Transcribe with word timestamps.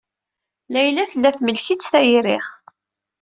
Layla 0.73 1.03
tella 1.11 1.29
temlek-itt 1.37 1.89
tayri. 1.91 2.37